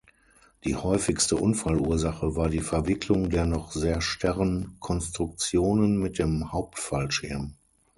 Die 0.65 0.75
häufigste 0.75 1.35
Unfallursache 1.37 2.35
war 2.35 2.49
die 2.49 2.61
Verwicklung 2.61 3.29
der 3.29 3.45
noch 3.45 3.71
sehr 3.71 4.01
starren 4.01 4.75
Konstruktionen 4.79 5.95
mit 5.99 6.17
dem 6.17 6.51
Hauptfallschirm. 6.51 7.53